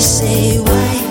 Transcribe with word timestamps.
say 0.00 0.58
why. 0.60 1.07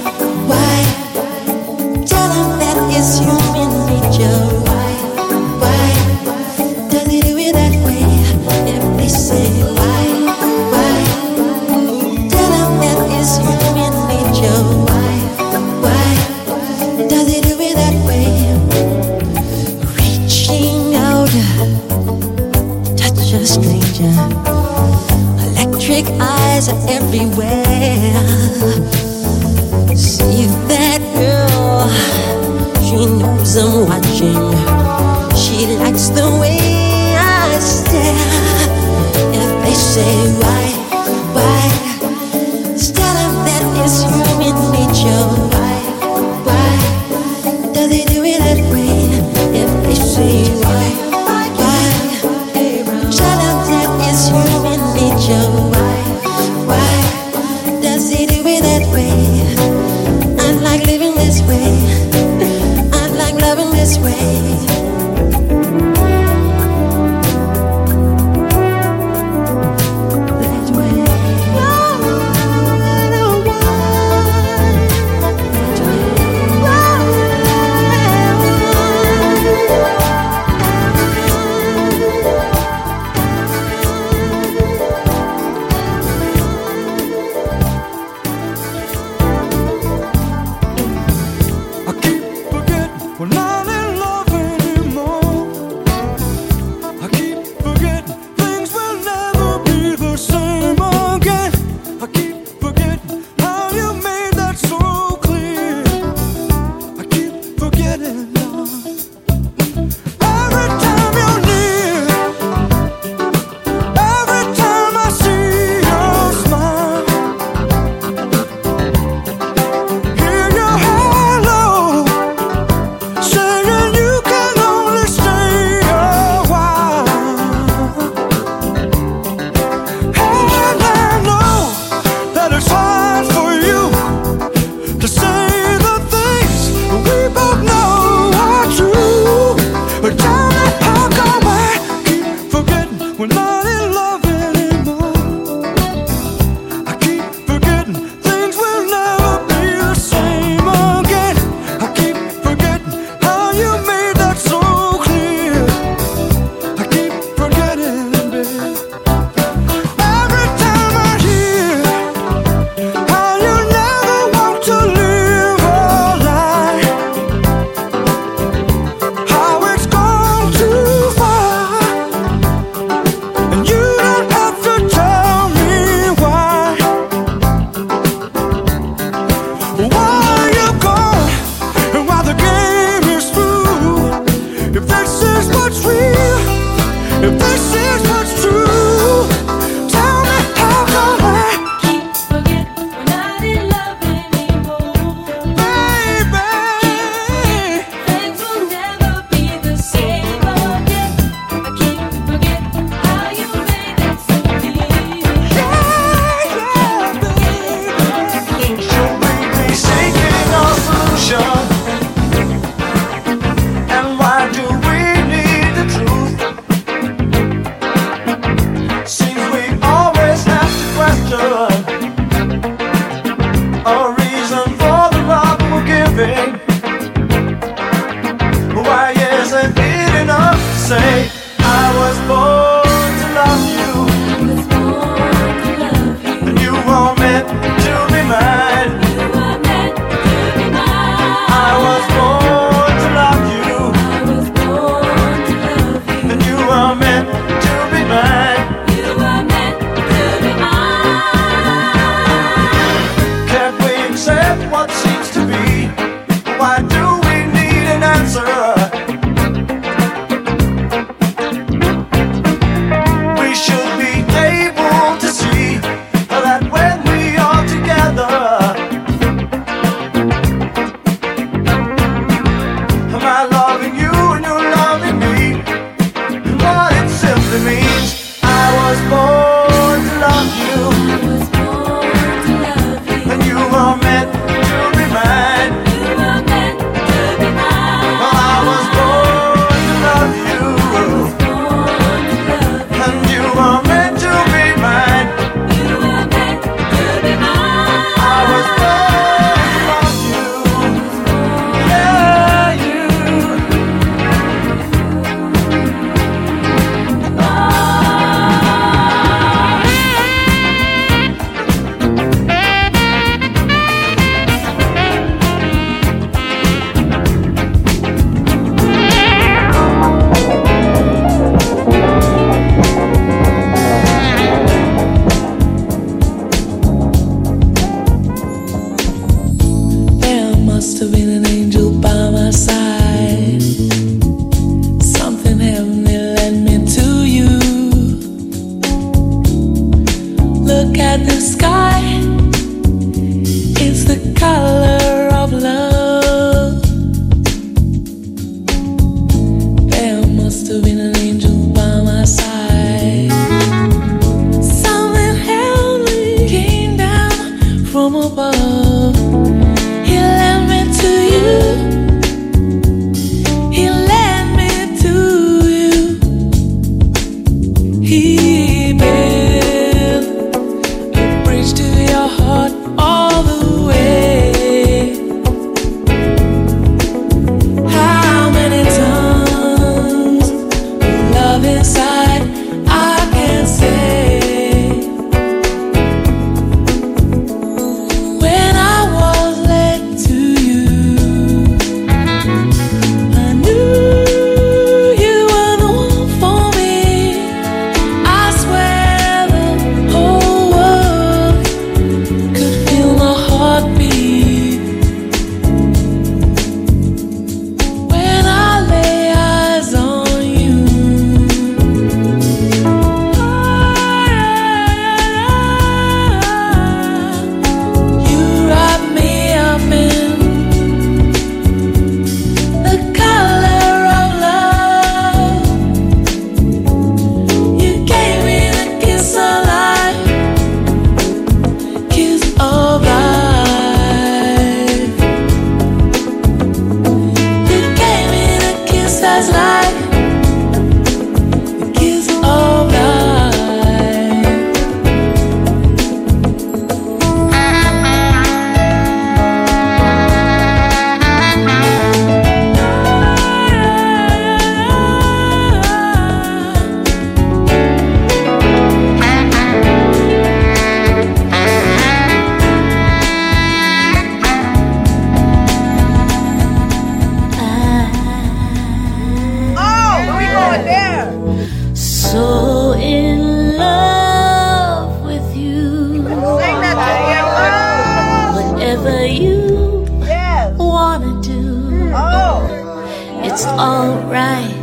it's 483.58 483.66
alright 483.66 484.78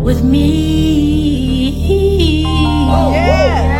with 0.00 0.24
me. 0.24 1.74
Oh, 2.46 3.12
yeah. 3.12 3.77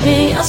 Happy 0.00 0.34
or 0.34 0.42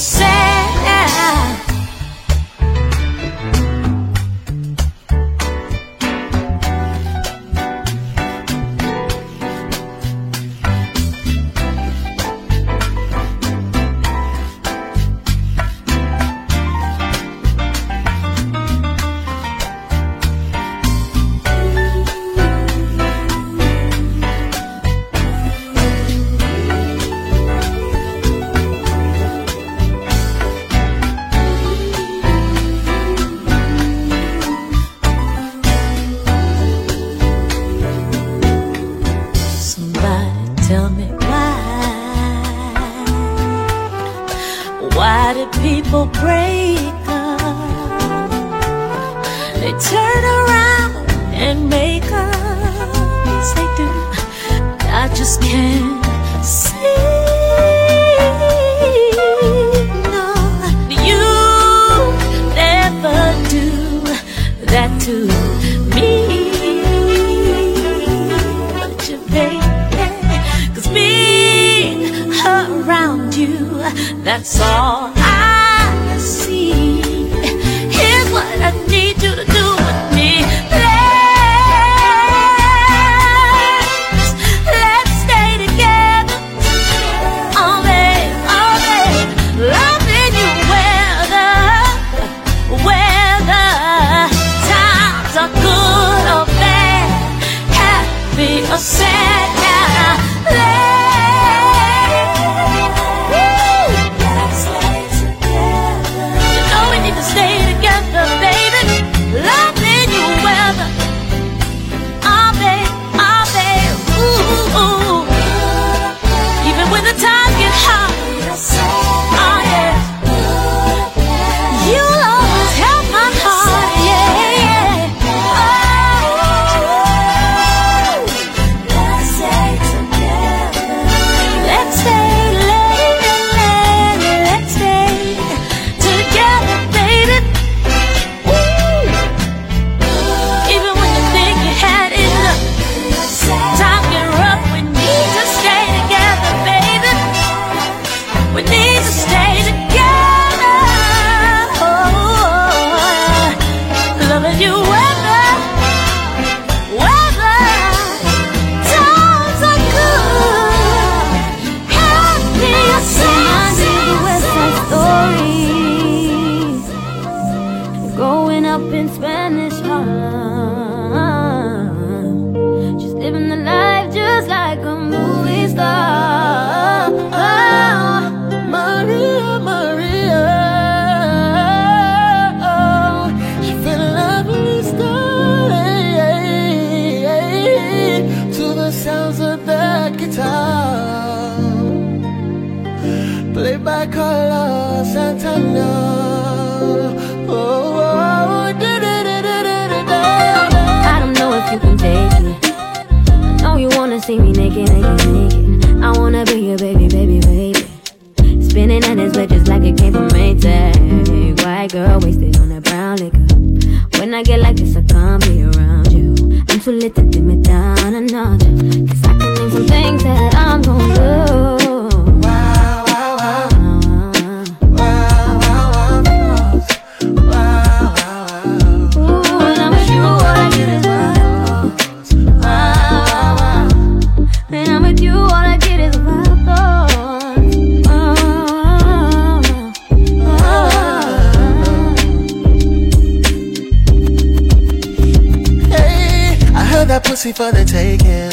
pussy 247.42 247.52
for 247.52 247.72
the 247.72 247.84
taking. 247.84 248.52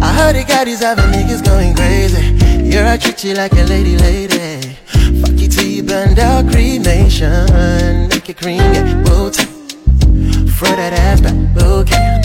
I 0.00 0.12
heard 0.12 0.36
it 0.36 0.46
got 0.46 0.66
these 0.66 0.82
other 0.82 1.02
niggas 1.02 1.44
going 1.44 1.74
crazy. 1.74 2.22
Here 2.62 2.86
I 2.86 2.96
treat 2.96 3.24
you 3.24 3.34
like 3.34 3.52
a 3.52 3.64
lady, 3.64 3.96
lady. 3.96 4.76
Fuck 5.20 5.36
you 5.40 5.48
till 5.48 5.66
you 5.66 5.82
burned 5.82 6.20
out, 6.20 6.48
cremation. 6.48 7.46
Make 8.08 8.28
it 8.28 8.36
cream, 8.36 8.58
yeah, 8.58 9.02
booty. 9.02 9.44
Throw 10.46 10.76
that 10.76 10.92
ass 10.92 11.20
back, 11.22 11.34
okay. 11.60 12.22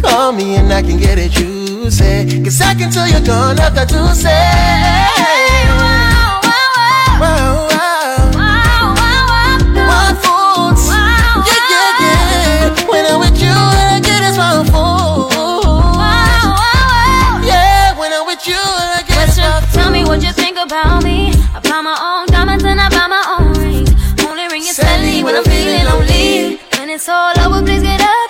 Call 0.00 0.32
me 0.32 0.56
and 0.56 0.72
I 0.72 0.80
can 0.80 0.98
get 0.98 1.18
it 1.18 1.32
juicy. 1.32 2.42
Cause 2.42 2.60
I 2.62 2.74
can 2.74 2.90
tell 2.90 3.06
you're 3.06 3.26
gone 3.26 3.58
after 3.58 4.14
say 4.14 5.43
Buy 21.74 21.80
my 21.80 21.98
own 21.98 22.26
diamonds 22.28 22.62
and 22.62 22.80
I 22.80 22.88
buy 22.88 23.08
my 23.08 23.36
own 23.36 23.52
rings. 23.60 23.90
Only 24.24 24.46
ring 24.46 24.62
is 24.62 24.76
steady 24.76 25.24
when 25.24 25.34
I'm 25.34 25.42
feeling 25.42 25.84
lonely. 25.86 26.60
When 26.78 26.88
it's 26.88 27.08
all 27.08 27.34
over, 27.40 27.66
please 27.66 27.82
get 27.82 28.00
up. 28.00 28.23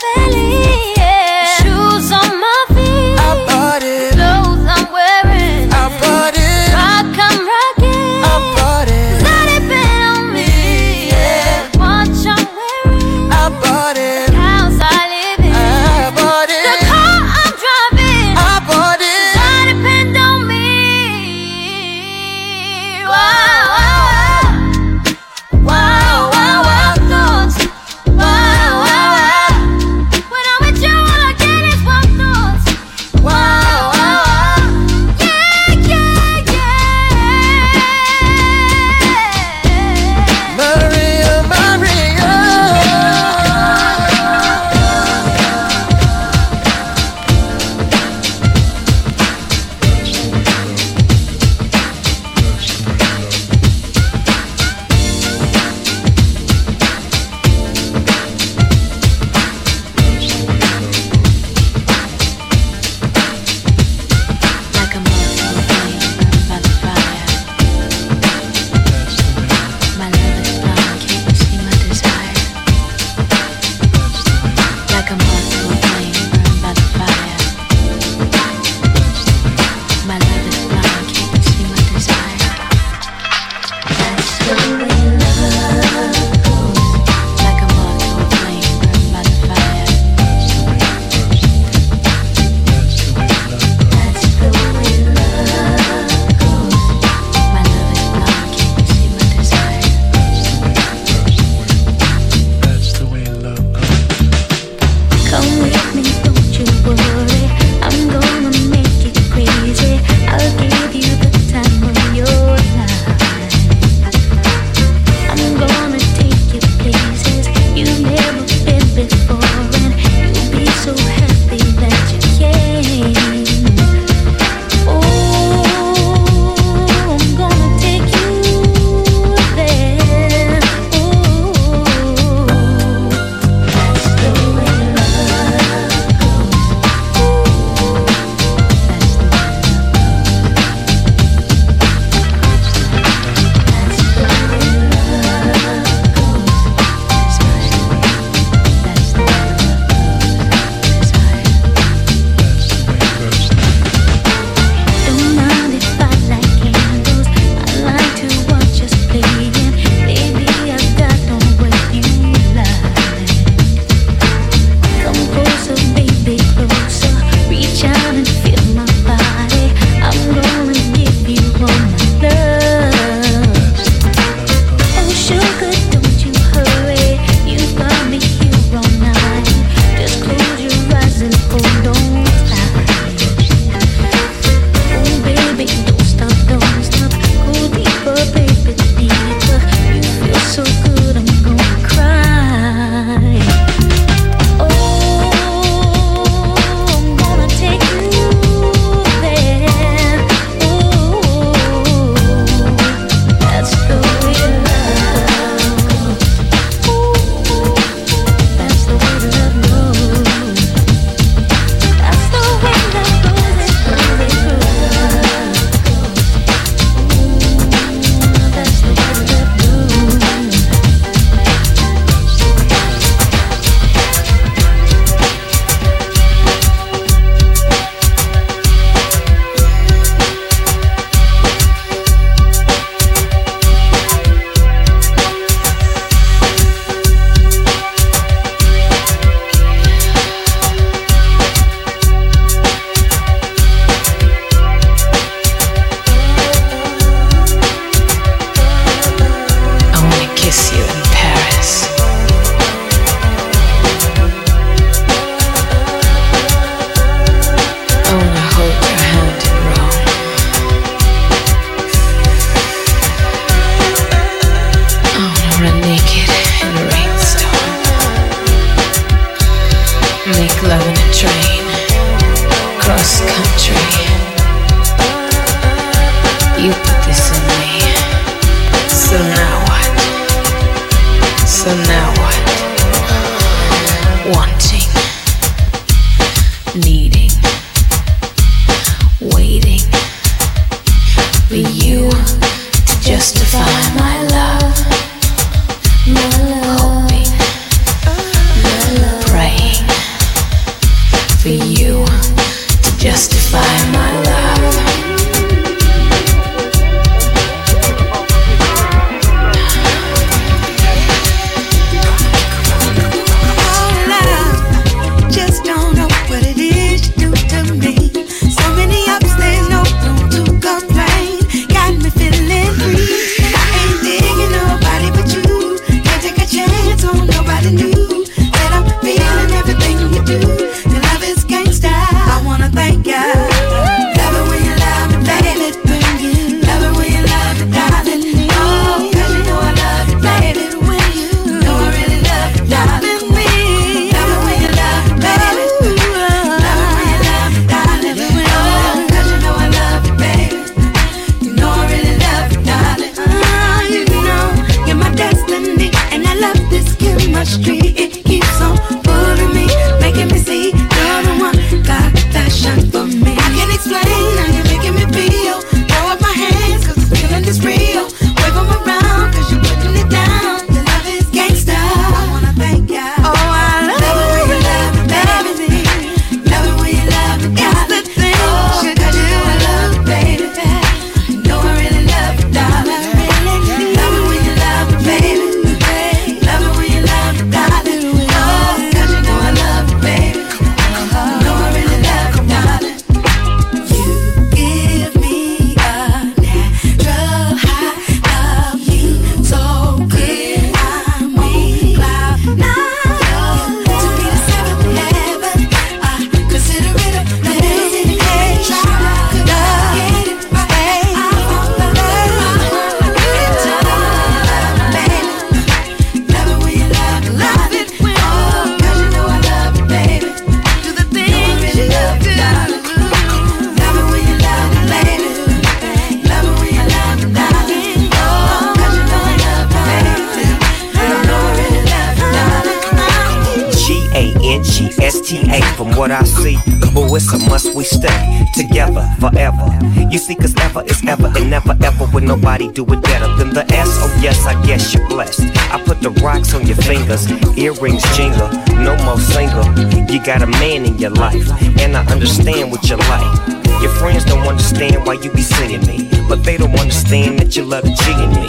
Nobody 442.25 442.71
do 442.73 442.85
it 442.93 443.03
better 443.03 443.29
than 443.37 443.51
the 443.51 443.65
S. 443.73 443.89
Oh, 444.03 444.21
yes, 444.23 444.47
I 444.47 444.55
guess 444.67 444.93
you're 444.95 445.07
blessed. 445.09 445.43
I 445.73 445.83
put 445.85 446.01
the 446.01 446.11
rocks 446.23 446.55
on 446.55 446.67
your 446.67 446.77
fingers, 446.77 447.31
earrings 447.57 448.03
jingle, 448.17 448.49
no 448.83 448.97
more 449.05 449.19
single. 449.19 449.65
You 450.11 450.23
got 450.23 450.43
a 450.43 450.47
man 450.47 450.85
in 450.85 450.99
your 450.99 451.11
life, 451.11 451.49
and 451.81 451.97
I 451.97 452.05
understand 452.13 452.71
what 452.71 452.89
you 452.89 452.97
like. 452.97 453.49
Your 453.83 453.93
friends 454.01 454.25
don't 454.25 454.47
understand 454.47 455.07
why 455.07 455.15
you 455.15 455.31
be 455.33 455.43
singing 455.43 455.87
me, 455.87 456.09
but 456.29 456.45
they 456.45 456.57
don't 456.57 456.79
understand 456.79 457.39
that 457.39 457.57
you 457.57 457.65
love 457.65 457.85
the 457.85 457.95
G 458.03 458.05
me. 458.39 458.49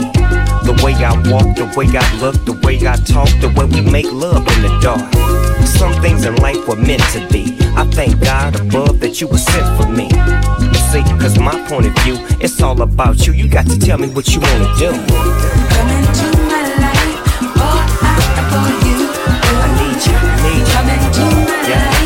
The 0.66 0.74
way 0.84 0.94
I 0.94 1.12
walk, 1.30 1.56
the 1.56 1.66
way 1.76 1.86
I 1.96 2.04
look, 2.20 2.36
the 2.44 2.58
way 2.64 2.76
I 2.86 2.96
talk, 2.96 3.28
the 3.40 3.52
way 3.56 3.66
we 3.66 3.88
make 3.88 4.10
love 4.10 4.46
in 4.56 4.62
the 4.62 4.78
dark. 4.82 5.45
Some 5.78 5.92
things 6.02 6.24
in 6.24 6.34
life 6.36 6.66
were 6.68 6.76
meant 6.76 7.02
to 7.12 7.26
be. 7.30 7.56
I 7.76 7.84
thank 7.90 8.20
God 8.20 8.58
above 8.60 9.00
that 9.00 9.20
you 9.20 9.28
were 9.28 9.38
sent 9.38 9.66
for 9.80 9.88
me. 9.88 10.08
See, 10.90 11.02
cause 11.20 11.38
my 11.38 11.54
point 11.68 11.86
of 11.86 11.94
view, 12.04 12.16
it's 12.40 12.60
all 12.62 12.80
about 12.82 13.26
you. 13.26 13.32
You 13.32 13.48
got 13.48 13.66
to 13.66 13.78
tell 13.78 13.98
me 13.98 14.08
what 14.08 14.28
you 14.34 14.40
wanna 14.40 14.72
do. 14.78 14.90
Come 14.92 15.90
into 15.98 16.28
my 16.48 16.62
life, 16.84 17.20
oh, 17.58 17.78
I 18.02 18.14
adore 18.40 18.74
you. 18.86 18.98
I 19.64 19.66
need 19.78 20.00
you, 20.06 20.16
I 20.16 20.34
need 20.44 20.64
you. 20.64 20.72
Come 20.72 20.88
into 20.94 21.24
my 21.44 21.68
Yeah, 21.68 21.84
life, 21.90 22.05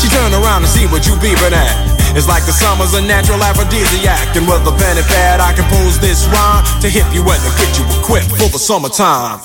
She 0.00 0.08
turn 0.08 0.32
around 0.32 0.64
and 0.64 0.72
see 0.72 0.86
what 0.86 1.06
you 1.06 1.12
beeping 1.20 1.52
at. 1.52 1.76
It's 2.16 2.26
like 2.26 2.46
the 2.46 2.52
summer's 2.52 2.94
a 2.94 3.02
natural 3.02 3.42
aphrodisiac. 3.44 4.34
And 4.34 4.48
with 4.48 4.64
a 4.66 4.72
pen 4.72 4.96
and 4.96 5.06
pad, 5.06 5.40
I 5.40 5.52
compose 5.52 6.00
this 6.00 6.24
rhyme 6.32 6.64
to 6.80 6.88
hip 6.88 7.04
you 7.12 7.20
and 7.20 7.42
to 7.44 7.50
get 7.60 7.76
you 7.76 7.84
equipped 8.00 8.30
for 8.32 8.48
the 8.48 8.58
summertime. 8.58 9.40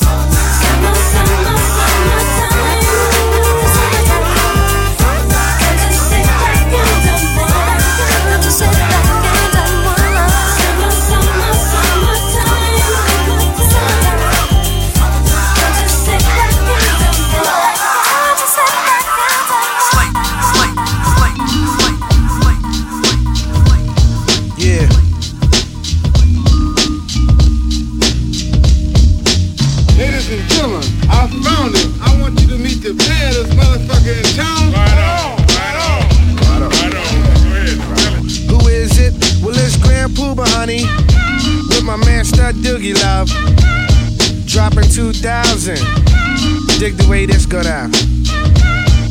2000. 45.66 46.78
Dig 46.78 46.94
the 46.94 47.08
way 47.10 47.26
this 47.26 47.46
go 47.48 47.64
down. 47.64 47.92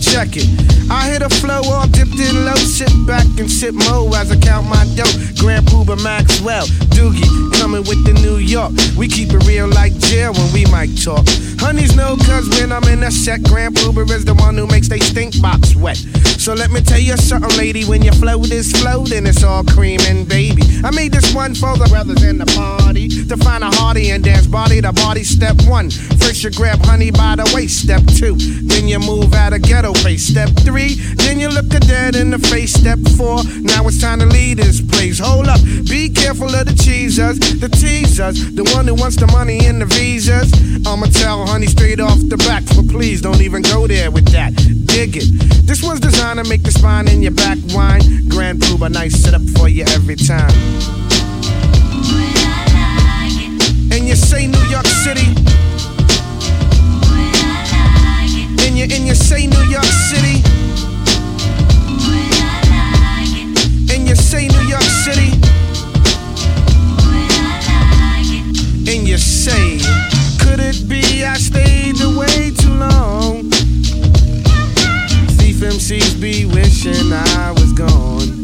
Check 0.01 0.37
it. 0.39 0.47
I 0.89 1.11
hit 1.11 1.23
a 1.23 1.29
flow 1.29 1.63
all 1.67 1.89
dipped 1.89 2.15
in 2.15 2.45
low. 2.45 2.55
Sit 2.55 2.93
back 3.07 3.27
and 3.41 3.51
sip 3.51 3.75
mo 3.75 4.07
as 4.15 4.31
I 4.31 4.39
count 4.39 4.69
my 4.69 4.87
dough. 4.95 5.11
Grand 5.43 5.67
Puba 5.67 5.99
Maxwell. 6.05 6.67
Doogie 6.95 7.27
coming 7.59 7.83
with 7.83 8.05
the 8.07 8.13
New 8.23 8.37
York. 8.37 8.71
We 8.97 9.09
keep 9.09 9.33
it 9.33 9.43
real 9.47 9.67
like 9.67 9.99
jail 9.99 10.33
when 10.33 10.53
we 10.53 10.65
might 10.67 10.95
talk. 11.03 11.27
Honeys 11.59 11.97
know 11.97 12.17
cause 12.23 12.49
when 12.61 12.71
I'm 12.71 12.85
in 12.85 13.03
a 13.03 13.11
set, 13.11 13.43
Grand 13.43 13.75
Puba 13.75 14.09
is 14.11 14.25
the 14.25 14.35
one 14.35 14.57
who 14.57 14.69
makes 14.69 14.87
they 14.87 15.01
stink 15.01 15.41
box 15.43 15.75
wet. 15.75 15.97
So 16.39 16.55
let 16.55 16.71
me 16.71 16.81
tell 16.83 17.01
you 17.01 17.17
something, 17.17 17.51
lady. 17.57 17.85
When 17.85 18.03
your 18.03 18.15
float 18.15 18.53
is 18.53 18.71
floating, 18.71 19.27
it's 19.27 19.43
all 19.43 19.65
cream 19.65 19.99
and 20.07 20.29
baby. 20.29 20.63
I 20.85 20.93
made 20.93 21.11
this 21.11 21.35
one 21.35 21.57
for 21.57 21.77
the 21.77 21.87
brothers 21.91 22.23
in 22.23 22.39
the 22.39 22.47
party 22.85 23.09
to 23.09 23.37
find 23.39 23.65
a 23.65 23.71
hearty 23.81 24.11
and 24.11 24.23
dance 24.23 24.47
body 24.47 24.81
to 24.81 24.93
body. 24.93 25.25
Step 25.25 25.57
one, 25.67 25.91
first 26.21 26.45
you 26.45 26.51
grab 26.51 26.79
honey 26.85 27.11
by 27.11 27.37
the 27.37 27.51
waist. 27.55 27.83
Step 27.83 28.03
two, 28.19 28.37
then 28.69 28.87
you 28.87 28.99
move 28.99 29.33
out 29.35 29.53
of 29.53 29.63
ghetto 29.63 29.93
face. 30.05 30.25
Step 30.25 30.51
three, 30.61 30.95
then 31.25 31.39
you 31.39 31.49
look 31.49 31.73
a 31.73 31.81
dead 31.81 32.15
in 32.15 32.31
the 32.31 32.39
face. 32.39 32.73
Step 32.73 32.99
four, 33.17 33.43
now 33.61 33.87
it's 33.87 34.01
time 34.01 34.21
to 34.21 34.27
leave 34.27 34.59
this 34.59 34.81
place. 34.81 35.19
Hold 35.19 35.49
up, 35.49 35.61
be 35.89 36.09
careful 36.09 36.55
of 36.55 36.67
the 36.67 36.75
cheesers, 36.85 37.39
the 37.39 37.69
teasers, 37.69 38.55
the 38.55 38.65
one 38.77 38.87
who 38.87 38.95
wants 38.95 39.17
the 39.17 39.27
money 39.29 39.67
and 39.67 39.81
the 39.81 39.87
visas. 39.87 40.53
I'ma 40.87 41.07
tell 41.07 41.47
honey 41.47 41.67
straight 41.67 42.01
off 42.01 42.19
the 42.29 42.37
back, 42.37 42.63
but 42.77 42.89
please 42.89 43.21
don't 43.23 43.41
even 43.41 43.63
go 43.63 43.87
there 43.87 44.11
with 44.11 44.29
that. 44.33 44.55
Dig 44.87 45.17
it. 45.17 45.27
This 45.67 45.83
one's 45.83 46.01
designed 46.01 46.39
to 46.43 46.49
make 46.49 46.63
the 46.63 46.71
spine 46.71 47.09
in 47.09 47.23
your 47.23 47.33
back 47.33 47.59
whine. 47.73 48.29
Grand 48.29 48.61
Puba, 48.61 48.91
nice 48.91 49.15
setup 49.15 49.43
for 49.57 49.69
you 49.69 49.85
every 49.89 50.17
time. 50.17 51.04
And 54.05 54.11
you 54.11 54.17
say 54.17 54.47
New 54.47 54.65
York 54.69 54.87
City. 54.87 55.29
And 58.67 58.77
you 58.77 58.85
and 58.85 59.07
you 59.07 59.15
say 59.15 59.47
New 59.47 59.65
York 59.65 59.85
City. 59.87 60.45
And 63.95 64.07
you 64.07 64.15
say 64.15 64.47
New 64.49 64.69
York 64.69 64.83
City. 64.83 65.33
And 68.93 69.09
you 69.09 69.17
say, 69.17 69.79
could 70.39 70.61
it 70.61 70.87
be 70.87 71.25
I 71.25 71.39
stayed 71.39 71.99
away 72.03 72.51
too 72.59 72.75
long? 72.75 73.51
Thief 75.39 75.63
MCs 75.63 76.21
be 76.21 76.45
wishing 76.45 77.11
I 77.11 77.53
was 77.53 77.73
gone. 77.73 78.44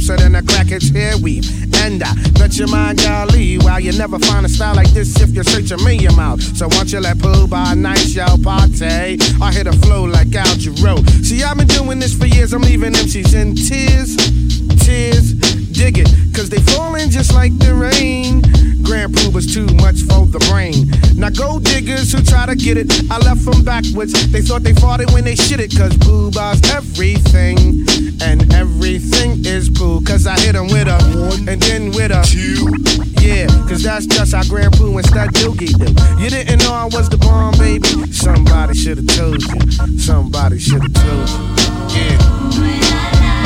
looser 0.00 0.16
than 0.16 0.34
a 0.34 0.42
crackhead's 0.42 0.90
hair 0.90 1.16
weave. 1.18 1.44
And 1.82 2.02
I 2.02 2.14
bet 2.38 2.56
your 2.56 2.68
mind, 2.68 2.98
golly, 2.98 3.58
while 3.58 3.80
you 3.80 3.92
never 3.92 4.18
find 4.18 4.46
a 4.46 4.48
style 4.48 4.74
like 4.74 4.90
this 4.90 5.20
if 5.20 5.34
you 5.34 5.42
search 5.42 5.70
a 5.70 5.76
million 5.84 6.14
miles. 6.16 6.58
So 6.58 6.68
once 6.68 6.92
you 6.92 7.00
let 7.00 7.18
Pooh 7.18 7.46
by 7.46 7.74
nice, 7.74 8.14
y'all 8.14 8.38
party. 8.38 9.18
I 9.40 9.52
hit 9.52 9.66
a 9.66 9.72
flow 9.72 10.04
like 10.04 10.34
Al 10.34 10.56
Jarreau. 10.56 10.98
See, 11.24 11.42
I've 11.42 11.56
been 11.56 11.66
doing 11.66 11.98
this 11.98 12.14
for 12.16 12.26
years. 12.26 12.52
I'm 12.52 12.62
leaving 12.62 12.92
MCs 12.92 13.34
in 13.34 13.54
tears, 13.54 14.16
tears. 14.90 15.32
Dig 15.70 15.98
it, 15.98 16.08
cause 16.34 16.50
they 16.50 16.60
falling 16.74 17.10
just 17.10 17.32
like 17.32 17.56
the 17.58 17.72
rain. 17.72 18.42
Grand 18.82 19.14
Puba's 19.14 19.46
too 19.46 19.66
much 19.76 20.02
for 20.02 20.26
the 20.26 20.42
brain. 20.50 20.90
Now 21.16 21.30
go 21.30 21.60
diggers 21.60 22.12
who 22.12 22.22
try 22.22 22.44
to 22.46 22.56
get 22.56 22.76
it, 22.76 22.88
I 23.10 23.18
left 23.18 23.44
them 23.46 23.62
backwards. 23.62 24.12
They 24.32 24.42
thought 24.42 24.62
they 24.62 24.74
fought 24.74 25.00
it 25.00 25.10
when 25.12 25.24
they 25.24 25.36
shit 25.36 25.60
it, 25.60 25.70
cause 25.70 25.94
Puba's 26.04 26.60
everything. 26.70 27.86
And 28.20 28.52
everything 28.52 29.44
is 29.46 29.70
Pooh, 29.70 30.02
cause 30.02 30.26
I 30.26 30.36
hit 30.40 30.54
'em 30.54 30.68
with 30.68 30.88
a 30.88 30.98
one 31.16 31.48
and 31.48 31.62
then 31.62 31.92
with 31.92 32.10
a 32.10 32.22
two. 32.26 32.60
Yeah, 33.22 33.46
cause 33.68 33.82
that's 33.82 34.06
just 34.06 34.34
how 34.34 34.44
Grand 34.44 34.72
Pooh 34.72 34.98
and 34.98 35.06
Stud 35.06 35.30
Doogie 35.38 35.72
do. 35.80 35.88
You 36.22 36.28
didn't 36.28 36.58
know 36.62 36.72
I 36.72 36.86
was 36.86 37.08
the 37.08 37.16
bomb, 37.16 37.56
baby. 37.58 37.88
Somebody 38.12 38.74
should've 38.74 39.06
told 39.06 39.40
you. 39.40 39.60
Somebody 39.98 40.58
should've 40.58 40.92
told 40.92 41.28
you. 41.30 41.40
Yeah. 41.94 43.39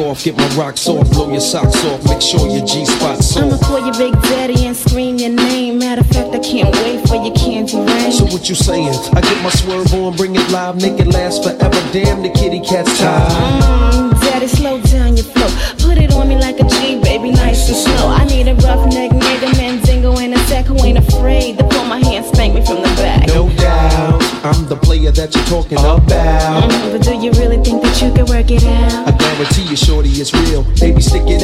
Off, 0.00 0.24
get 0.24 0.36
my 0.36 0.48
rocks 0.56 0.88
off, 0.88 1.10
blow 1.10 1.30
your 1.30 1.40
socks 1.40 1.84
off, 1.84 2.04
make 2.06 2.20
sure 2.20 2.48
your 2.48 2.64
G 2.64 2.84
spot's 2.84 3.36
off. 3.36 3.44
I'ma 3.44 3.58
call 3.58 3.80
your 3.80 3.96
Big 3.96 4.14
Daddy 4.22 4.66
and 4.66 4.76
scream 4.76 5.18
your 5.18 5.30
name. 5.30 5.78
Matter 5.78 6.00
of 6.00 6.08
fact, 6.08 6.34
I 6.34 6.38
can't 6.38 6.74
wait 6.76 7.06
for 7.08 7.16
your 7.16 7.34
candy 7.34 7.76
rain. 7.76 8.12
So 8.12 8.24
what 8.26 8.48
you 8.48 8.54
saying? 8.54 8.94
I 9.14 9.20
get 9.20 9.42
my 9.42 9.50
swerve 9.50 9.92
on, 9.94 10.16
bring 10.16 10.34
it 10.34 10.50
live, 10.50 10.76
make 10.76 10.98
it 10.98 11.08
last 11.08 11.44
forever. 11.44 11.80
Damn, 11.92 12.22
the 12.22 12.30
kitty 12.30 12.60
cat's 12.60 12.98
tired. 12.98 13.30
Mm, 13.92 14.20
Daddy, 14.20 14.48
slow 14.48 14.80
down 14.80 15.16
your 15.16 15.26
flow. 15.26 15.48
Put 15.86 15.98
it 15.98 16.12
on 16.12 16.28
me 16.28 16.36
like 16.36 16.58
a 16.60 16.64
G, 16.64 17.00
baby, 17.00 17.30
nice 17.32 17.68
and 17.68 17.76
slow. 17.76 18.08
I 18.08 18.24
need 18.24 18.48
a 18.48 18.54
rough 18.54 18.86
neck 18.92 19.10
nigga, 19.10 19.56
Mandingo 19.56 20.16
and 20.18 20.34
a 20.34 20.38
sack 20.48 20.66
who 20.66 20.76
ain't 20.84 20.98
afraid 20.98 21.58
to 21.58 21.64
pull 21.64 21.84
my 21.84 21.98
hand, 21.98 22.24
spank 22.26 22.54
me 22.54 22.64
from 22.64 22.76
the 22.76 22.92
back. 22.96 23.26
No 23.28 23.48
doubt, 23.56 24.22
I'm 24.44 24.66
the 24.66 24.76
player 24.76 25.10
that 25.12 25.34
you're 25.34 25.44
talking 25.44 25.78
about. 25.78 26.02
Mm, 26.02 26.92
but 26.92 27.02
do 27.02 27.14
you 27.16 27.32
really 27.32 27.62
think 27.62 27.82
that 27.82 28.00
you 28.00 28.12
can 28.12 28.26
work 28.26 28.50
it 28.50 28.64
out? 28.64 29.09
It's 30.20 30.34
real. 30.34 30.62
Baby, 30.78 31.00
stick 31.00 31.22
it 31.26 31.39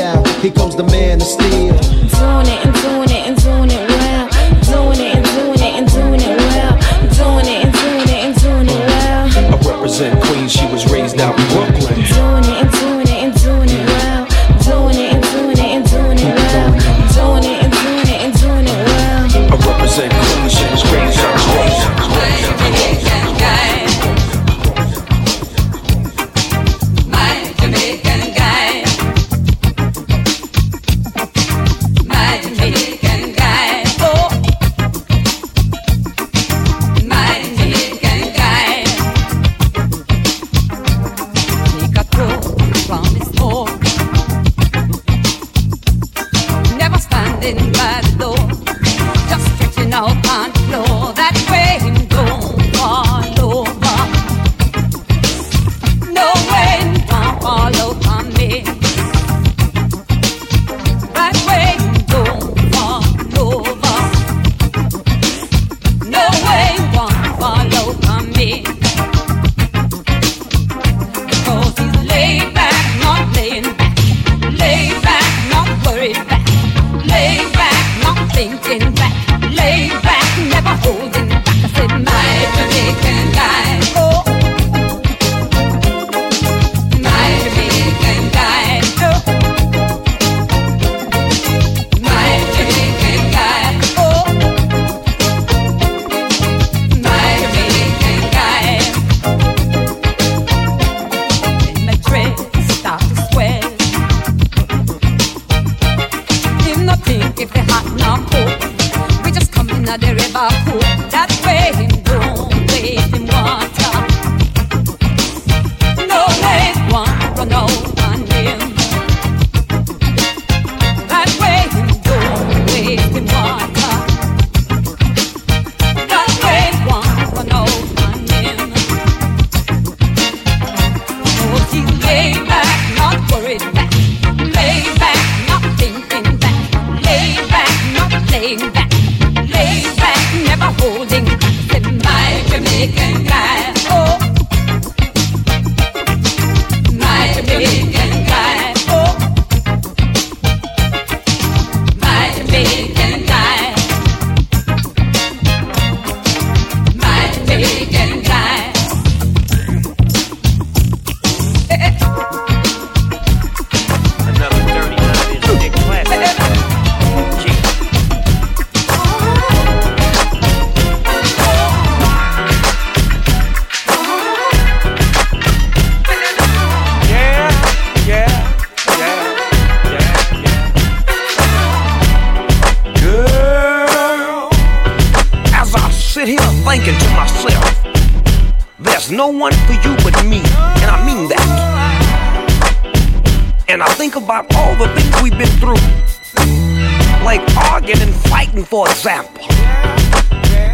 example. 199.07 199.47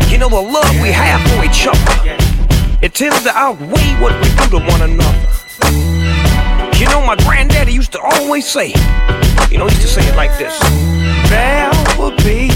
You 0.09 0.17
know, 0.17 0.31
the 0.31 0.41
love 0.41 0.81
we 0.81 0.89
have 0.89 1.21
for 1.33 1.45
each 1.45 1.67
other, 1.69 2.17
it 2.81 2.95
tends 2.95 3.23
to 3.25 3.31
outweigh 3.37 3.93
what 4.01 4.17
we 4.23 4.29
do 4.41 4.57
to 4.57 4.65
one 4.73 4.81
another. 4.81 5.29
You 6.79 6.87
know, 6.89 7.05
my 7.05 7.17
granddaddy 7.17 7.75
used 7.75 7.93
to 7.93 8.01
always 8.01 8.49
say, 8.49 8.69
you 9.51 9.59
know, 9.59 9.69
he 9.69 9.75
used 9.77 9.83
to 9.83 9.89
say 9.89 10.09
it 10.09 10.17
like 10.17 10.33
this 10.39 10.59
There 11.29 11.71
will 11.99 12.17
be 12.25 12.49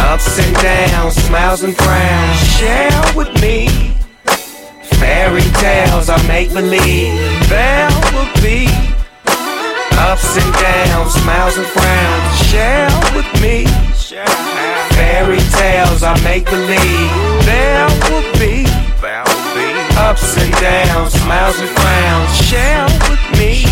ups 0.00 0.38
and 0.40 0.54
downs, 0.56 1.14
smiles 1.14 1.62
and 1.62 1.76
frowns. 1.76 2.38
Share 2.58 2.90
with 3.14 3.30
me 3.40 3.68
fairy 4.98 5.46
tales 5.62 6.10
I 6.10 6.18
make 6.26 6.52
believe. 6.52 7.14
There 7.48 7.88
will 8.12 8.32
be 8.42 8.66
ups 9.94 10.36
and 10.36 10.52
downs, 10.54 11.14
smiles 11.14 11.56
and 11.56 11.66
frowns. 11.68 12.48
Share 12.50 12.90
with 13.14 13.30
me 13.40 13.99
fairy 14.94 15.40
tales 15.56 16.02
I 16.02 16.18
make 16.24 16.44
believe. 16.44 17.10
There 17.44 17.86
will 18.10 18.24
be 18.38 18.66
ups 19.98 20.36
and 20.38 20.52
downs, 20.54 21.12
smiles 21.14 21.58
and 21.58 21.68
frowns. 21.70 22.36
Share 22.48 22.86
with 23.08 23.38
me. 23.38 23.64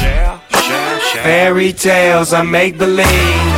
Fairy 1.23 1.73
tales 1.73 2.33
I 2.33 2.43
make 2.43 2.79
believe. 2.79 3.07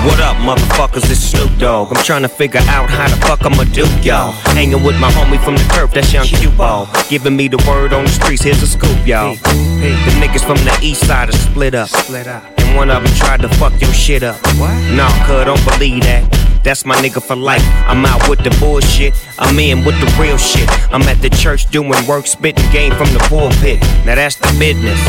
What 0.06 0.20
up, 0.20 0.36
motherfuckers? 0.36 1.10
It's 1.10 1.20
Snoop 1.20 1.50
Dogg. 1.58 1.88
I'm 1.94 2.02
trying 2.04 2.22
to 2.22 2.28
figure 2.28 2.60
out 2.66 2.88
how 2.88 3.08
the 3.08 3.16
fuck 3.26 3.44
I'ma 3.44 3.64
do, 3.64 3.86
y'all. 4.02 4.32
Hanging 4.54 4.82
with 4.82 4.98
my 4.98 5.10
homie 5.10 5.42
from 5.44 5.56
the 5.56 5.64
turf, 5.74 5.92
that's 5.92 6.12
young 6.12 6.26
Q-Ball. 6.26 6.88
Giving 7.08 7.36
me 7.36 7.48
the 7.48 7.58
word 7.68 7.92
on 7.92 8.04
the 8.04 8.10
streets, 8.10 8.42
here's 8.42 8.62
a 8.62 8.66
scoop, 8.66 9.06
y'all. 9.06 9.34
The 9.34 10.12
niggas 10.20 10.44
from 10.44 10.58
the 10.58 10.78
east 10.82 11.06
side 11.06 11.28
are 11.28 11.32
split 11.32 11.74
up. 11.74 11.90
And 12.10 12.59
one 12.76 12.90
of 12.90 13.02
them 13.02 13.12
tried 13.14 13.40
to 13.42 13.48
fuck 13.48 13.78
your 13.80 13.92
shit 13.92 14.22
up. 14.22 14.36
What? 14.58 14.74
Nah, 14.94 15.10
cuz 15.26 15.44
don't 15.44 15.64
believe 15.64 16.02
that. 16.02 16.24
That's 16.62 16.84
my 16.84 16.94
nigga 16.96 17.22
for 17.22 17.36
life. 17.36 17.64
I'm 17.86 18.04
out 18.04 18.28
with 18.28 18.44
the 18.44 18.50
bullshit. 18.60 19.14
I'm 19.38 19.58
in 19.58 19.84
with 19.84 19.98
the 20.00 20.14
real 20.20 20.36
shit. 20.36 20.68
I'm 20.92 21.02
at 21.02 21.22
the 21.22 21.30
church 21.30 21.70
doing 21.70 21.94
work, 22.06 22.26
spitting 22.26 22.70
game 22.70 22.92
from 22.92 23.08
the 23.14 23.18
pulpit. 23.30 23.80
Now 24.04 24.14
that's 24.14 24.36
the 24.36 24.54
business. 24.58 25.00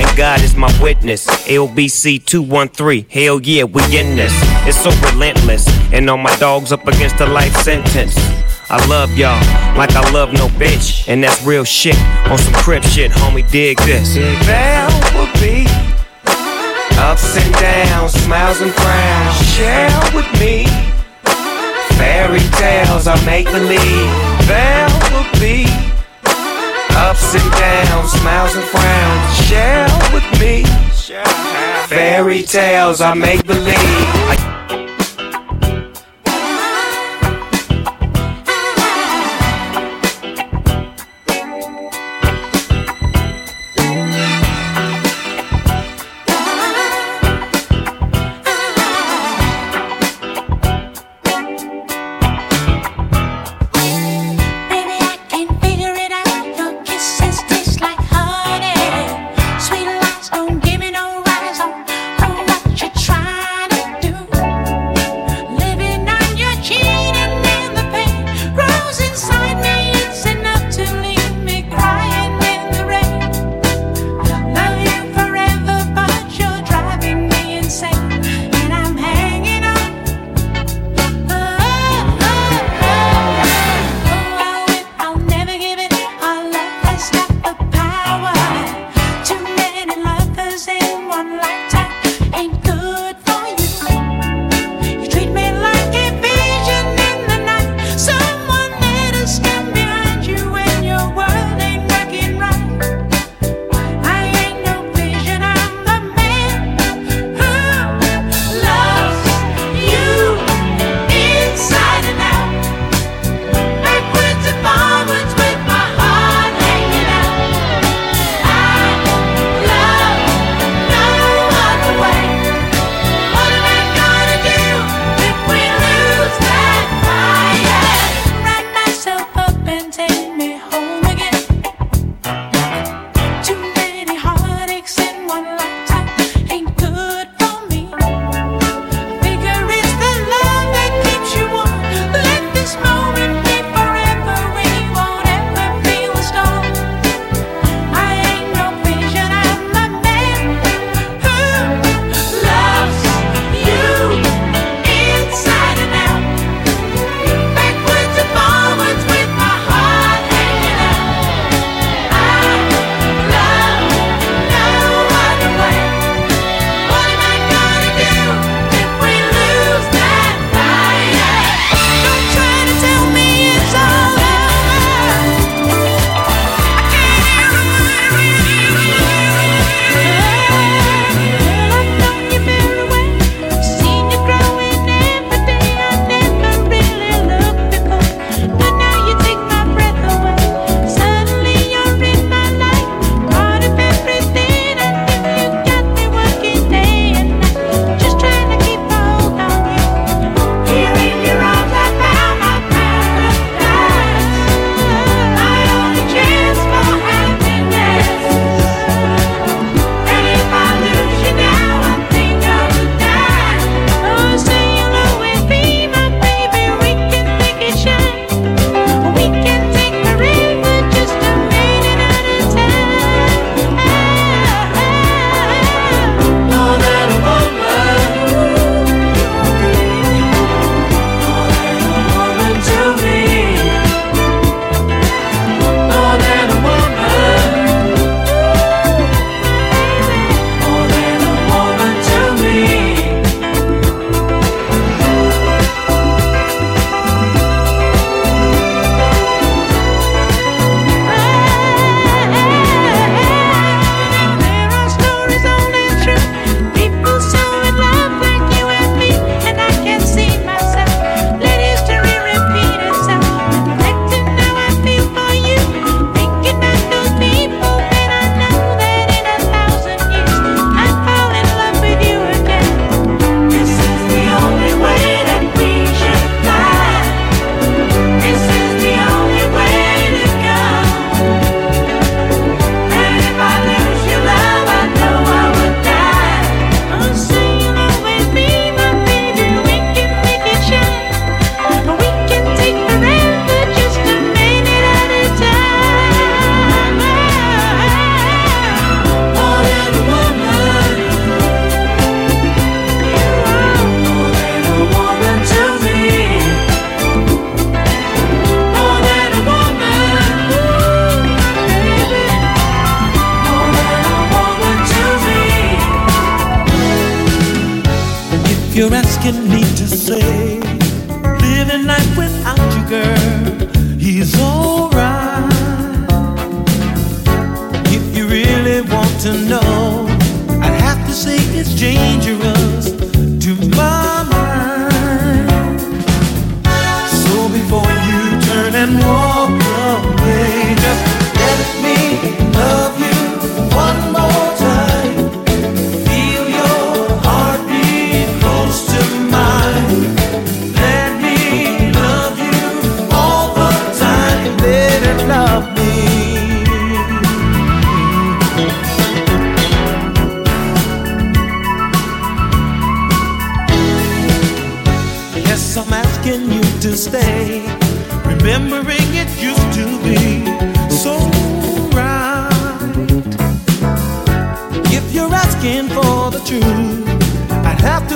And 0.00 0.16
God 0.16 0.40
is 0.42 0.56
my 0.56 0.72
witness. 0.82 1.26
LBC 1.46 2.24
213. 2.24 3.06
Hell 3.10 3.40
yeah, 3.42 3.64
we 3.64 3.82
in 3.96 4.16
this. 4.16 4.32
It's 4.66 4.80
so 4.82 4.90
relentless. 5.10 5.66
And 5.92 6.08
all 6.08 6.18
my 6.18 6.34
dogs 6.36 6.72
up 6.72 6.86
against 6.86 7.20
a 7.20 7.26
life 7.26 7.54
sentence. 7.56 8.16
I 8.68 8.84
love 8.88 9.16
y'all 9.16 9.40
like 9.76 9.94
I 9.94 10.10
love 10.10 10.32
no 10.32 10.48
bitch. 10.48 11.08
And 11.08 11.22
that's 11.22 11.42
real 11.44 11.64
shit. 11.64 11.96
On 12.30 12.38
some 12.38 12.54
crip 12.54 12.82
shit, 12.82 13.10
homie, 13.12 13.48
dig 13.50 13.78
this. 13.78 14.14
There 14.14 14.86
will 15.14 15.32
be 15.40 15.66
ups 16.98 17.36
and 17.36 17.52
downs, 17.54 18.12
smiles 18.12 18.60
and 18.60 18.72
frowns. 18.72 19.36
Share 19.54 19.90
with 20.14 20.28
me 20.40 20.66
fairy 21.96 22.40
tales 22.60 23.06
I 23.06 23.16
make 23.24 23.46
believe. 23.46 24.10
There 24.46 24.88
will 25.12 25.30
be 25.40 25.66
ups 26.96 27.34
and 27.34 27.50
downs, 27.52 28.12
smiles 28.12 28.54
and 28.56 28.64
frowns. 28.64 29.46
Share 29.46 29.88
with 30.12 30.26
me 30.40 30.64
fairy 31.88 32.42
tales 32.42 33.00
I 33.00 33.14
make 33.14 33.46
believe. 33.46 34.55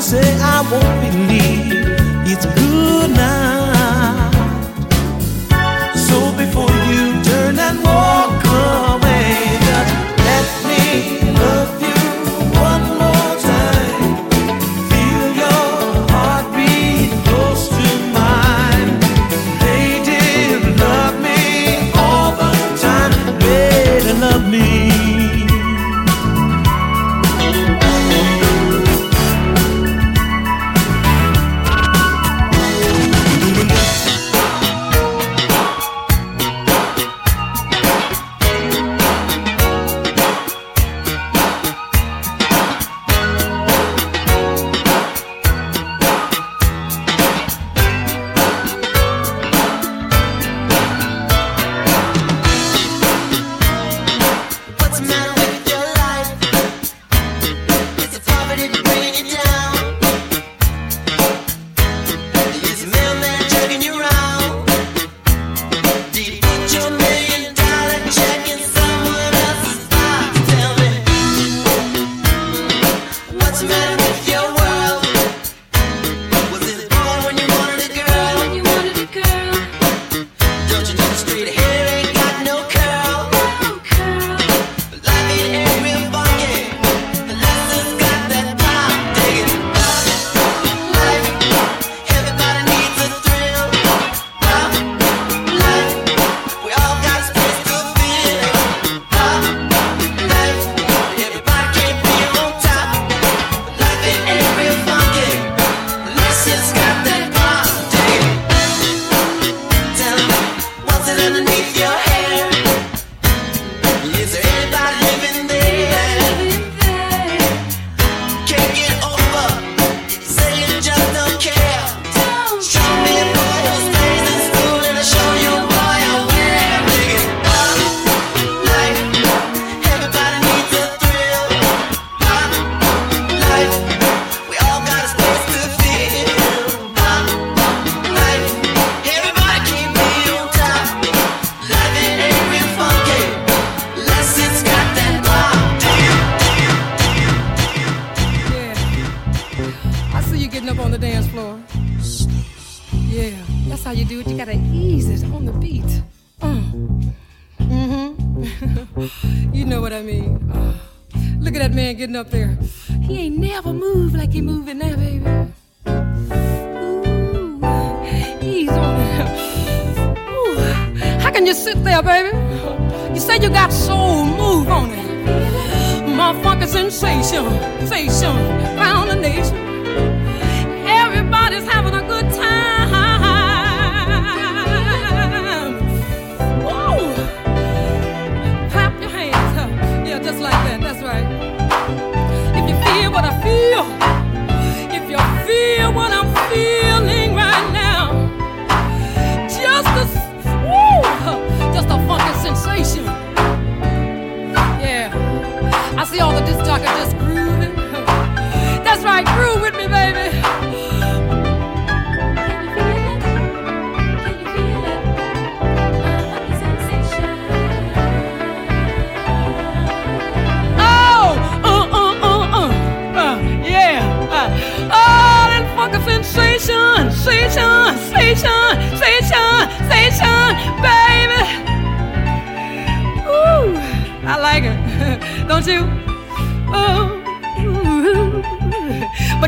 say 0.01 0.19
I 0.41 0.63
won't 0.73 1.01
be 1.03 1.10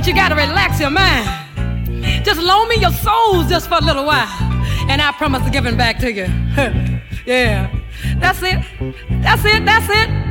But 0.03 0.09
you 0.09 0.15
got 0.17 0.31
to 0.31 0.35
relax 0.35 0.81
your 0.81 0.91
mind. 0.91 1.29
Just 2.25 2.41
loan 2.41 2.69
me 2.69 2.75
your 2.75 2.91
souls 2.91 3.49
just 3.49 3.69
for 3.69 3.77
a 3.77 3.81
little 3.81 4.05
while, 4.05 4.27
and 4.91 5.01
I 5.01 5.13
promise 5.13 5.45
to 5.45 5.51
give 5.51 5.63
them 5.63 5.77
back 5.77 5.99
to 5.99 6.11
you. 6.11 6.25
yeah. 7.25 7.73
That's 8.17 8.43
it. 8.43 8.59
That's 9.23 9.45
it. 9.45 9.65
That's 9.65 9.89
it. 9.89 10.22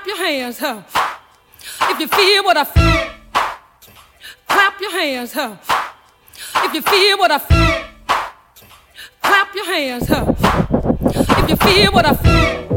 Clap 0.00 0.16
your 0.16 0.26
hands, 0.26 0.58
huh? 0.58 0.82
If 1.90 2.00
you 2.00 2.08
feel 2.08 2.42
what 2.42 2.56
I 2.56 2.64
feel. 2.64 3.10
Clap 4.48 4.80
your 4.80 4.90
hands, 4.92 5.32
huh? 5.34 5.56
If 6.64 6.72
you 6.72 6.80
feel 6.80 7.18
what 7.18 7.30
I 7.30 7.38
feel. 7.38 7.84
Clap 9.20 9.54
your 9.54 9.66
hands, 9.66 10.08
huh? 10.08 10.24
If 11.36 11.50
you 11.50 11.56
feel 11.56 11.92
what 11.92 12.06
I 12.06 12.14
feel. 12.14 12.68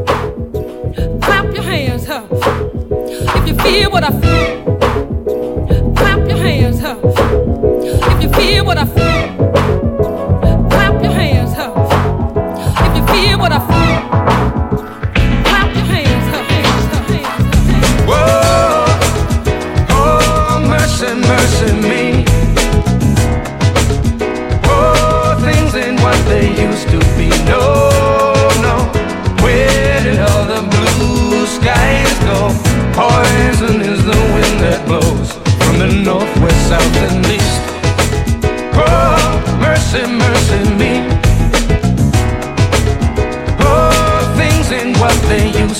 Clap 1.22 1.54
your 1.54 1.62
hands, 1.62 2.06
huh? 2.06 2.26
If 2.30 3.48
you 3.48 3.54
feel 3.56 3.90
what 3.90 4.04
I 4.04 4.10
feel. 4.20 5.94
Clap 5.96 6.28
your 6.28 6.36
hands, 6.36 6.80
huh? 6.80 6.98
If 7.02 8.22
you 8.22 8.28
feel 8.34 8.66
what 8.66 8.76
I 8.76 8.84
feel. 8.84 9.13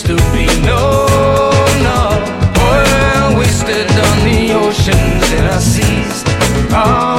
to 0.04 0.16
be. 0.32 0.46
No, 0.62 1.06
no, 1.82 2.00
oil 2.60 3.38
wasted 3.38 3.90
on 3.90 4.16
the 4.24 4.52
oceans 4.54 5.32
and 5.32 5.46
our 5.48 5.60
seas. 5.60 6.24
Oh. 6.72 7.13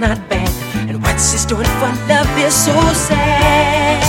Not 0.00 0.16
bad. 0.30 0.48
And 0.88 1.02
what's 1.02 1.30
he's 1.30 1.44
doing 1.44 1.68
for 1.78 1.92
love 2.08 2.26
is 2.38 2.54
so 2.54 2.72
sad. 2.94 4.00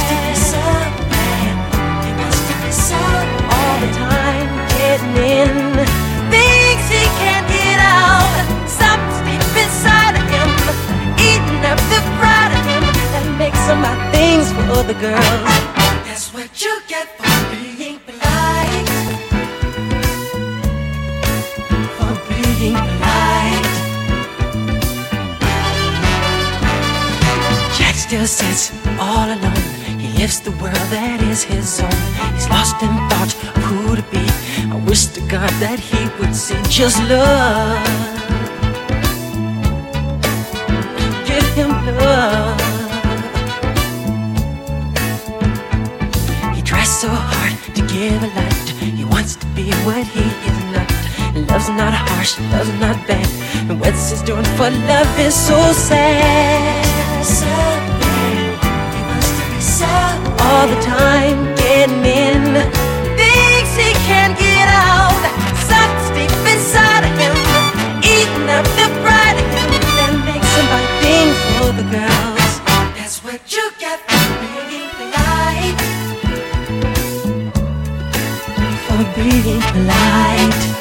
All 3.54 3.76
the 3.80 3.92
time 3.94 4.48
getting 4.80 5.16
in 5.20 5.52
things 6.32 6.84
he 6.88 7.04
can't 7.20 7.48
get 7.48 7.80
out. 7.80 8.32
Something's 8.68 9.20
deep 9.28 9.64
inside 9.64 10.16
of 10.16 10.26
him, 10.32 10.50
eating 11.20 11.62
up 11.68 11.80
the 11.92 12.02
pride 12.20 12.52
of 12.56 12.64
him 12.72 12.84
that 13.12 13.26
makes 13.38 13.60
him 13.68 13.82
buy 13.84 13.96
things 14.12 14.48
for 14.52 14.84
the 14.84 14.96
girls. 14.96 15.51
Still 28.12 28.28
sits 28.28 28.72
all 29.00 29.24
alone. 29.24 29.64
He 29.98 30.12
lives 30.20 30.42
the 30.42 30.52
world 30.60 30.88
that 30.92 31.24
is 31.32 31.44
his 31.44 31.80
own. 31.80 32.00
He's 32.36 32.50
lost 32.50 32.76
in 32.84 32.92
thought 33.08 33.32
of 33.56 33.64
who 33.64 33.96
to 33.96 34.04
be. 34.12 34.20
I 34.68 34.76
wish 34.86 35.06
to 35.16 35.22
God 35.32 35.50
that 35.64 35.80
he 35.80 36.02
would 36.20 36.36
see 36.36 36.60
just 36.68 37.00
love. 37.08 37.80
Give 41.24 41.48
him 41.56 41.72
love. 42.04 42.60
He 46.54 46.62
tries 46.62 46.92
so 47.04 47.08
hard 47.08 47.56
to 47.76 47.82
give 47.96 48.20
a 48.28 48.30
lot. 48.36 48.68
He 49.00 49.06
wants 49.06 49.38
to 49.38 49.46
be 49.56 49.72
what 49.88 50.04
he 50.04 50.28
is 50.50 50.60
not. 50.76 50.92
Love's 51.50 51.70
not 51.70 51.94
harsh, 51.94 52.38
love's 52.52 52.76
not 52.84 52.98
bad. 53.08 53.28
And 53.70 53.80
what 53.80 53.94
he's 53.94 54.22
doing 54.24 54.44
for 54.60 54.70
love 54.70 55.12
is 55.18 55.34
so 55.34 55.56
sad. 55.72 57.81
All 60.54 60.68
the 60.68 60.82
time 60.82 61.56
getting 61.56 62.04
in 62.04 62.44
things 63.16 63.72
he 63.80 63.94
can't 64.06 64.38
get 64.38 64.68
out. 64.68 65.24
Something's 65.70 66.10
deep 66.12 66.54
inside 66.54 67.04
of 67.08 67.14
him, 67.18 67.36
eating 68.04 68.50
up 68.50 68.66
the 68.76 68.88
pride 69.02 69.38
of 69.40 69.48
him 69.56 69.70
that 69.98 70.14
makes 70.28 70.52
him 70.58 70.66
buy 70.70 70.86
things 71.02 71.38
for 71.56 71.72
the 71.80 71.86
girls. 71.96 72.52
That's 72.98 73.24
what 73.24 73.42
you 73.50 73.72
get 73.80 74.00
for 74.06 74.28
being 74.44 74.92
polite. 75.00 75.80
For 78.86 79.02
being 79.16 79.62
polite. 79.72 80.81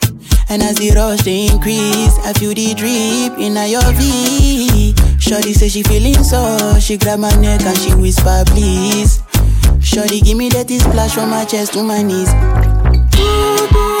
And 0.51 0.61
as 0.63 0.75
the 0.75 0.91
rush 0.91 1.21
they 1.21 1.47
increase, 1.47 2.19
I 2.27 2.33
feel 2.33 2.53
the 2.53 2.73
drip 2.73 3.39
in 3.39 3.55
your 3.71 3.87
V. 3.93 4.93
Shorty 5.17 5.53
say 5.53 5.69
she 5.69 5.81
feeling 5.81 6.21
so, 6.25 6.77
she 6.77 6.97
grab 6.97 7.19
my 7.19 7.33
neck 7.39 7.61
and 7.61 7.77
she 7.77 7.95
whisper 7.95 8.43
please. 8.47 9.21
Shorty 9.79 10.19
give 10.19 10.37
me 10.37 10.49
that 10.49 10.69
splash 10.69 11.13
from 11.13 11.29
my 11.29 11.45
chest 11.45 11.71
to 11.71 11.83
my 11.83 12.01
knees. 12.01 12.27
Yeah, 13.15 14.00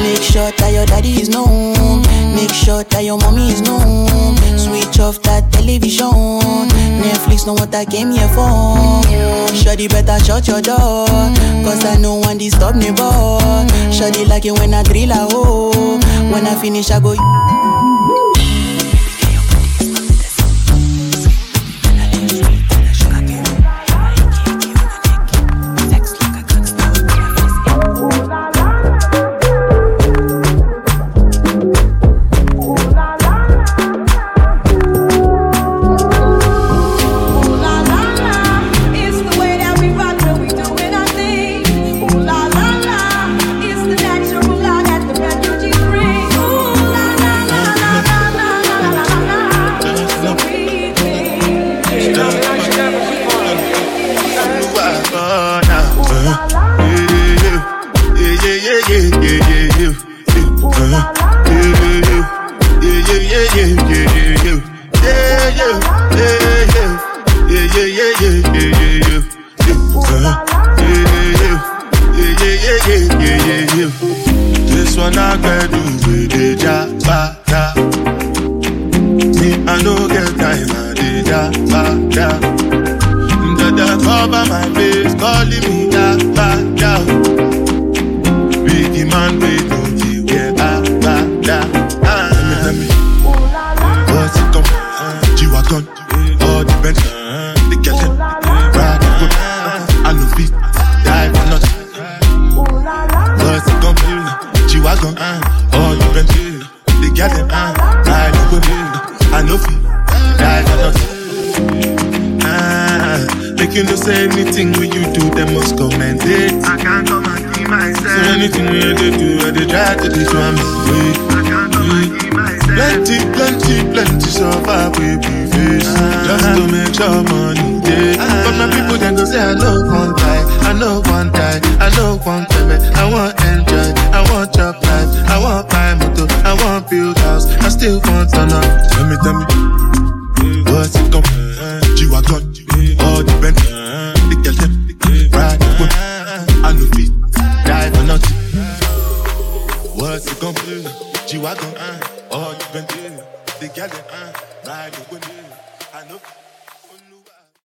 Make 0.00 0.22
sure 0.22 0.50
that 0.50 0.70
your 0.72 0.86
daddy 0.86 1.20
is 1.20 1.28
known. 1.28 2.02
Make 2.34 2.52
sure 2.52 2.84
that 2.84 3.04
your 3.04 3.18
mommy 3.18 3.50
is 3.50 3.60
known. 3.60 4.36
Switch 4.56 4.98
off 5.00 5.20
that 5.22 5.52
television. 5.52 6.40
Netflix 7.02 7.46
know 7.46 7.54
what 7.54 7.74
I 7.74 7.84
came 7.84 8.10
here 8.10 8.28
for. 8.28 9.02
Shawty 9.52 9.88
better 9.88 10.22
shut 10.24 10.48
your 10.48 10.62
door. 10.62 11.06
Cause 11.64 11.84
I 11.84 11.96
know 11.98 12.16
one 12.16 12.38
disturb 12.38 12.76
me, 12.76 12.90
boy. 12.90 13.66
Shawty 13.92 14.26
like 14.26 14.46
it 14.46 14.52
when 14.52 14.74
I 14.74 14.82
drill 14.82 15.10
a 15.10 15.14
hole. 15.14 15.72
Oh. 15.74 16.30
When 16.32 16.46
I 16.46 16.54
finish, 16.60 16.90
I 16.90 17.00
go. 17.00 17.12